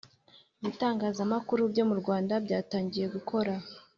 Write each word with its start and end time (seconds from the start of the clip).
Ibitangaza 0.59 1.19
amakuru 1.27 1.61
byo 1.71 1.83
murwanda 1.89 2.33
byatangiye 2.45 3.05
gukora 3.15 3.53